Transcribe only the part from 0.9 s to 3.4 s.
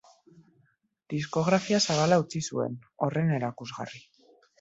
Diskografia zabala utzi zuen, horren